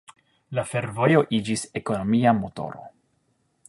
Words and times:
La 0.59 0.63
fervojo 0.69 1.21
iĝis 1.41 1.67
ekonomia 1.83 2.37
motoro. 2.43 2.87